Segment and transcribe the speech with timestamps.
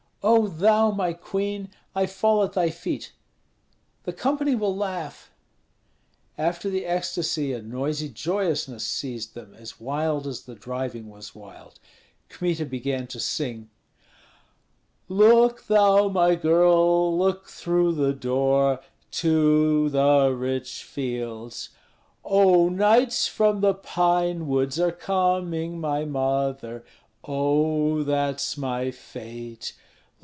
[0.23, 1.69] "O thou, my queen!
[1.95, 3.11] I fall at thy feet."
[4.03, 5.31] "The company will laugh."
[6.37, 11.79] After the ecstasy a noisy joyousness seized them, as wild as the driving was wild.
[12.29, 13.71] Kmita began to sing,
[15.07, 17.17] "Look thou, my girl!
[17.17, 18.79] look through the door,
[19.13, 21.69] To the rich fields!
[22.23, 26.85] Oh, knights from the pine woods are coming, my mother,
[27.23, 29.73] Oh, that's my fate!